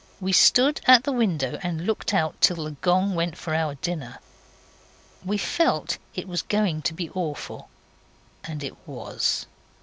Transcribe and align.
We 0.19 0.31
stood 0.33 0.81
at 0.87 1.03
the 1.03 1.11
window 1.11 1.59
and 1.61 1.85
looked 1.85 2.11
out 2.11 2.33
till 2.41 2.63
the 2.63 2.71
gong 2.71 3.13
went 3.13 3.37
for 3.37 3.53
our 3.53 3.75
dinner. 3.75 4.17
We 5.23 5.37
felt 5.37 5.99
it 6.15 6.27
was 6.27 6.41
going 6.41 6.81
to 6.89 6.95
be 6.95 7.11
awful 7.11 7.69
and 8.43 8.63
it 8.63 8.87
was. 8.87 9.45